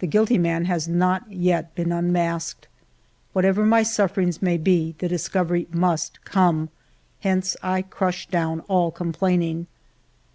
The 0.00 0.06
guilty 0.06 0.36
man 0.36 0.66
has 0.66 0.86
not 0.86 1.32
yet 1.32 1.74
been 1.74 1.90
unmasked. 1.90 2.68
Whatever 3.32 3.64
my 3.64 3.82
sufferings 3.82 4.42
may 4.42 4.58
be, 4.58 4.94
the 4.98 5.08
discovery 5.08 5.66
must 5.72 6.22
come, 6.26 6.68
hence 7.20 7.56
I 7.62 7.80
crush 7.80 8.28
down 8.28 8.60
all 8.68 8.90
complaining. 8.90 9.66